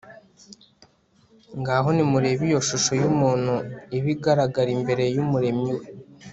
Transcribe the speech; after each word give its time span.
ngaho 1.59 1.89
nimurebe 1.95 2.43
iyo 2.49 2.59
shusho 2.67 2.91
y'umuntu 3.01 3.53
iba 3.97 4.09
igaragara 4.15 4.69
imbere 4.77 5.03
y'umuremyi 5.15 5.71
we 5.77 5.85